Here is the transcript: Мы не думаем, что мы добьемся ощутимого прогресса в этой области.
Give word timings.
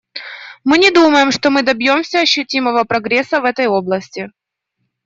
Мы 0.63 0.79
не 0.79 0.89
думаем, 0.89 1.29
что 1.31 1.51
мы 1.51 1.61
добьемся 1.61 2.21
ощутимого 2.21 2.85
прогресса 2.85 3.39
в 3.39 3.43
этой 3.45 3.67
области. 3.67 4.31